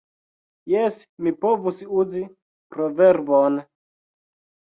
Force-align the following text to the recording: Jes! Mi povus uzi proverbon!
Jes! 0.71 0.95
Mi 1.25 1.33
povus 1.43 1.83
uzi 1.99 2.23
proverbon! 2.75 3.59